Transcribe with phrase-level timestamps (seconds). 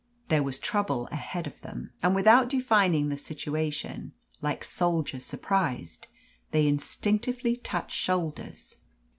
[0.29, 6.07] There was trouble ahead of them; and without defining the situation, like soldiers surprised,
[6.49, 8.77] they instinctively touched shoulders.